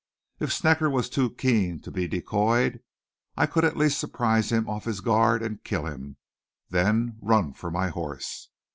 If 0.39 0.51
Snecker 0.51 0.89
was 0.89 1.09
too 1.11 1.29
keen 1.35 1.79
to 1.81 1.91
be 1.91 2.07
decoyed 2.07 2.79
I 3.37 3.45
could 3.45 3.63
at 3.63 3.77
least 3.77 3.99
surprise 3.99 4.51
him 4.51 4.67
off 4.67 4.85
his 4.85 4.99
guard 4.99 5.43
and 5.43 5.63
kill 5.63 5.85
him, 5.85 6.17
then 6.71 7.19
run 7.21 7.53
for 7.53 7.69
my 7.69 7.89
horse. 7.89 8.49